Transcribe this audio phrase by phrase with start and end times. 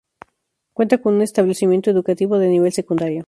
[0.73, 3.19] Cuenta con un establecimiento educativo de nivel secundario.